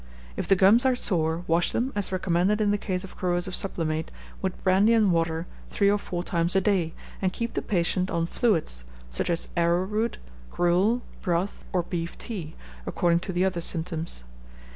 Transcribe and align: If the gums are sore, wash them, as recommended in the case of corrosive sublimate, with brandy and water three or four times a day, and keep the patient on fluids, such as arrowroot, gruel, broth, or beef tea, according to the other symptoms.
If 0.35 0.47
the 0.47 0.55
gums 0.55 0.83
are 0.83 0.95
sore, 0.95 1.43
wash 1.45 1.71
them, 1.71 1.93
as 1.95 2.11
recommended 2.11 2.59
in 2.59 2.71
the 2.71 2.79
case 2.79 3.03
of 3.03 3.15
corrosive 3.15 3.53
sublimate, 3.53 4.09
with 4.41 4.63
brandy 4.63 4.93
and 4.93 5.11
water 5.11 5.45
three 5.69 5.91
or 5.91 5.99
four 5.99 6.23
times 6.23 6.55
a 6.55 6.59
day, 6.59 6.95
and 7.21 7.31
keep 7.31 7.53
the 7.53 7.61
patient 7.61 8.09
on 8.09 8.25
fluids, 8.25 8.83
such 9.11 9.29
as 9.29 9.49
arrowroot, 9.55 10.17
gruel, 10.49 11.03
broth, 11.21 11.65
or 11.71 11.83
beef 11.83 12.17
tea, 12.17 12.55
according 12.87 13.19
to 13.19 13.31
the 13.31 13.45
other 13.45 13.61
symptoms. 13.61 14.23